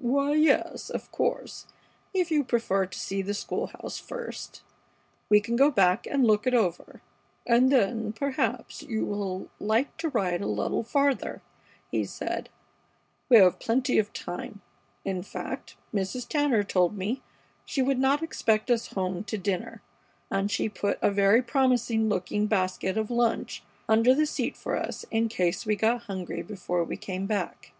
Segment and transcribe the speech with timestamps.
[0.00, 1.66] "Why, yes, of course,
[2.14, 4.62] if you prefer to see the school house first,
[5.28, 7.02] we can go back and look it over,
[7.46, 11.42] and then, perhaps, you will like to ride a little farther,"
[11.90, 12.48] he said.
[13.28, 14.62] "We have plenty of time.
[15.04, 16.26] In fact, Mrs.
[16.26, 17.20] Tanner told me
[17.66, 19.82] she would not expect us home to dinner,
[20.30, 25.04] and she put a very promising looking basket of lunch under the seat for us
[25.10, 27.74] in case we got hungry before we came back."